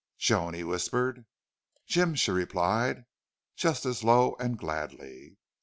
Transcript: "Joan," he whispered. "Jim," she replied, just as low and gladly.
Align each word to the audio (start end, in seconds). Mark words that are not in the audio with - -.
"Joan," 0.17 0.55
he 0.55 0.63
whispered. 0.63 1.27
"Jim," 1.85 2.15
she 2.15 2.31
replied, 2.31 3.05
just 3.55 3.85
as 3.85 4.03
low 4.03 4.35
and 4.39 4.57
gladly. 4.57 5.37